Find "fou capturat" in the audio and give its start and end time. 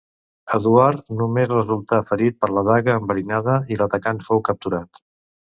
4.31-5.05